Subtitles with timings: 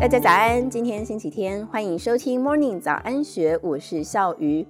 [0.00, 4.64] 大家早安，今天星期天，欢迎收听 Morning 早安学，我是笑鱼。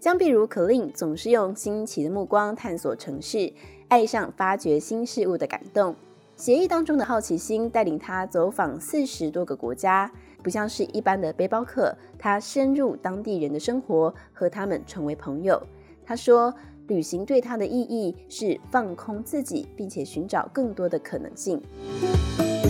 [0.00, 3.52] 江碧如 Clean 总是用新奇的目光探索城市，
[3.88, 5.94] 爱上发掘新事物的感动。
[6.34, 10.10] 协议当中的好奇心带领他走访四十多个国家，
[10.42, 15.62] 不像是一般的背包客，他深入当地人的生活，和他们成为朋友。
[16.06, 16.52] 他说，
[16.86, 21.60] 旅行对他的意义是放空自己，并且寻找更多的可能性。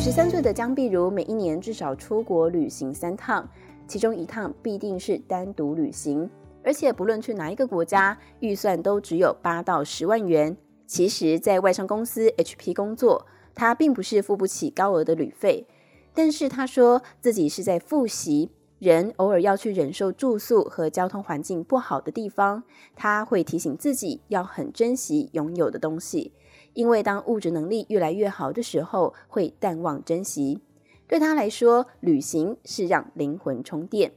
[0.04, 3.48] 十三岁的江碧如每一年至少出国旅行三趟，
[3.88, 6.28] 其中一趟必定是单独旅行，
[6.62, 10.54] 而且不论去哪一个国家，预算都只有八到十万元。
[10.86, 15.66] 其实，在外商公司 HP 工作，他并不是付不起高额的旅费，
[16.12, 18.50] 但是他说自己是在复习。
[18.80, 26.34] 人偶尔要去忍受住宿和交通环境不好的地方，他会提醒自己要很珍惜拥有的东西。
[26.74, 30.60] 因为当物质能力越来越好的时候，会淡忘珍惜。
[31.08, 34.12] 对他来说，旅行是让灵魂充电。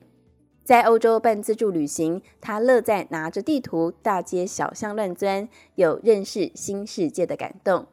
[0.64, 7.86] 在欧洲办自助旅行，他乐在拿着地图大街小巷乱钻，有认识新世界的感动。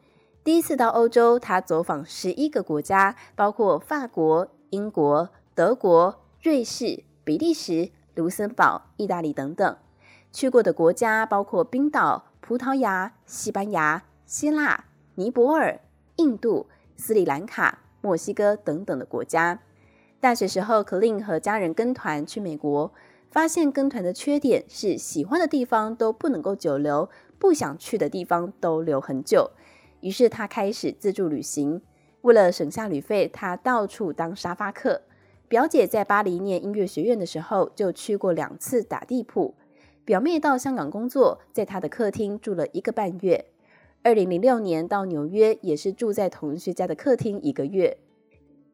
[0.43, 9.77] 第一次到欧洲，他走访十一个国家，包括法国、英国、德国、瑞士、比利时、卢森堡、意大利等等。
[10.33, 14.03] 去过的国家包括冰岛、葡萄牙、西班牙。
[14.35, 15.81] 希腊、尼泊尔、
[16.17, 19.61] 印度、斯里兰卡、墨西哥等等的国家。
[20.19, 22.93] 大学时候，Clean 和家人跟团去美国，
[23.31, 29.53] 发现跟团的缺点是喜欢的地方都不能够久留，不想去的地方都留很久。
[30.01, 31.81] 于是他开始自助旅行。
[32.23, 35.03] 为了省下旅费，他到处当沙发客。
[35.47, 39.55] 表姐在巴黎念音乐学院的时候，就去过两次打地铺。
[40.05, 43.47] 表妹到香港工作，在她的客厅住了一个半月。
[44.05, 47.97] 二零零六年到纽约，也是住在同学家的客厅一个月。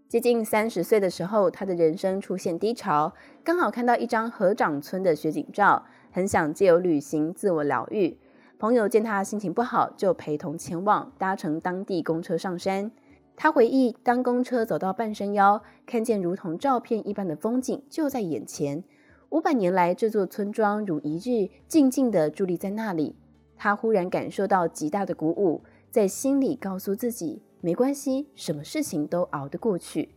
[0.08, 3.14] 接近三十岁的时候，他的人生出现低潮，
[3.44, 8.18] 刚好看到一张合掌村的雪景照，很想借由旅行自我疗愈。
[8.58, 12.90] 朋友见他心情不好，就陪同前往，搭乘当地公车上山。
[13.36, 18.82] 他回忆，当公车走到半山腰，看见如同照片一般的风景就在眼前。
[19.28, 23.14] 五百年来，这座村庄如一日静静地伫立在那里。
[23.62, 25.60] 他忽然感受到极大的鼓舞，
[25.90, 30.14] 在心里告诉自己：没关系，什么事情都熬得过去。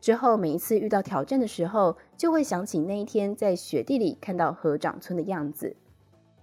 [0.00, 5.76] 之后每一次遇到挑战的时候，就会想起那一天在雪地里看到合掌村的样子。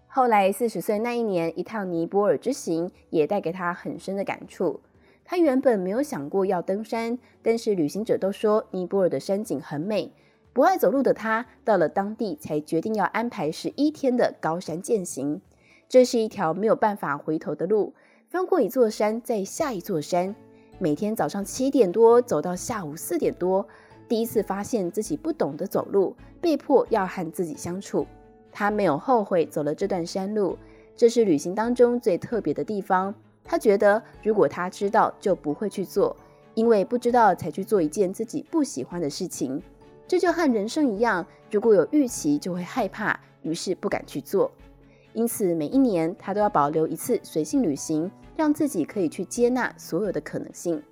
[0.05, 4.81] 后来四十岁那一年，一趟尼泊尔之行也带给他很深的感触。
[5.23, 10.13] 他原本没有想过要登山，但是旅行者都说尼泊尔的山景很美。
[10.53, 15.41] 不爱走路的他，到了当地才决定要安排十一天的高山健行。
[15.87, 17.93] 这是一条没有办法回头的路，
[18.27, 20.35] 翻过一座山，再下一座山。
[20.79, 23.65] 每天早上七点多走到下午四点多，
[24.09, 28.05] 第一次发现自己不懂得走路，被迫要和自己相处。
[28.51, 30.57] 他没有后悔走了这段山路，
[30.95, 33.13] 这是旅行当中最特别的地方。
[33.43, 36.15] 他觉得，如果他知道，就不会去做，
[36.55, 39.61] 因为不知道才去做一件自己不喜欢的事情。
[40.07, 44.51] 这就和人生一样，如果有预期，就会害怕，于是不敢去做。
[45.15, 50.83] 因此，每一年他都要保留一次随性旅行，让自己可以去接纳所有的可能性。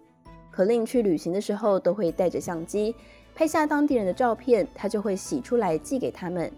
[0.50, 2.96] 可令去旅行的时候都会带着相机，
[3.36, 6.50] 拍下当地人的照片，他就会洗出来寄给他们。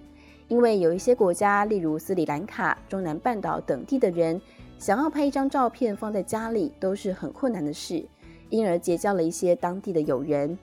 [0.48, 4.40] 因为有一些国家，例如斯里兰卡、中南半岛等地的人，
[4.78, 8.06] 想要拍一张照片放在家里都是很困难的事，
[8.52, 10.56] 因而结交了一些当地的友人。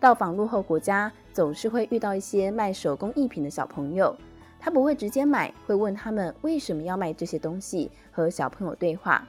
[0.00, 4.16] 到访落后国家，总是会遇到一些卖手工艺品的小朋友。
[4.64, 9.28] 他不会直接买，会问他们为什么要卖这些东西，和小朋友对话。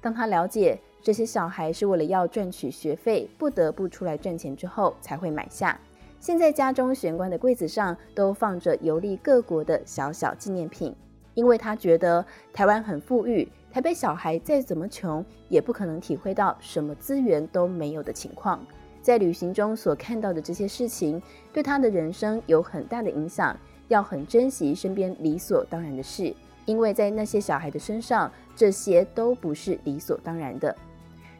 [0.00, 5.76] 当他了解这些小孩是为了要赚取学费，不得不出来赚钱之后，才会买下。
[6.20, 10.94] 现在家中玄关的柜子上都放着游历各国的小小纪念品，
[11.34, 18.64] 因为他觉得台湾很富裕，台北小孩再怎么穷，也不可能体会到什么资源都没有的情况。
[19.02, 21.20] 在旅行中所看到的这些事情，
[21.52, 23.56] 对他的人生有很大的影响。
[23.88, 26.34] 要很珍惜身边理所当然的事，
[26.64, 30.74] 因为在那些小孩的身上，这些都不是理所当然的。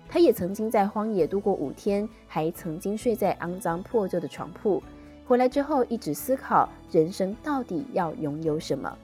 [0.09, 4.83] 他也曾经在荒野度过五天，还曾经睡在肮脏破旧的床铺。
[5.27, 8.97] 回来之后，一直思考人生到底要拥有什么。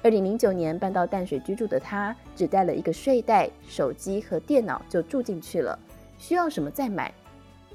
[0.00, 5.76] 二零零九年搬到淡水居住的他，只带了一个睡袋、手机和电脑就住进去了，
[6.18, 7.12] 需要什么再买。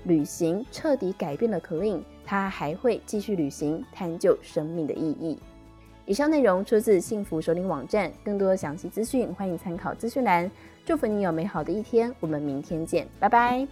[0.05, 1.99] 旅行彻底改变了 Clean。
[2.27, 5.39] 他还会继续旅行，探究生命的意义。
[6.05, 10.49] 以上内容出自幸福首领网站，更多详细资讯欢迎参考资讯栏。
[10.85, 13.67] 祝福你有美好的一天，我们明天见，拜拜。